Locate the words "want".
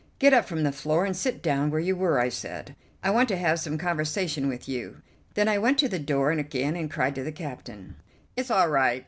3.11-3.29